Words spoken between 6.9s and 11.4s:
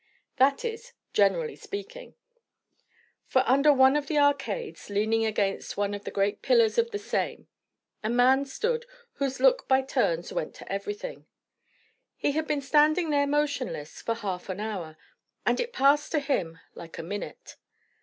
same, a man stood whose look by turns went to everything.